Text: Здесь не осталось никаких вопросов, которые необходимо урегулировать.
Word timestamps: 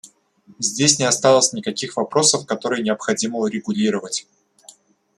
Здесь 0.57 0.97
не 0.97 1.05
осталось 1.05 1.53
никаких 1.53 1.95
вопросов, 1.95 2.47
которые 2.47 2.81
необходимо 2.81 3.37
урегулировать. 3.37 4.25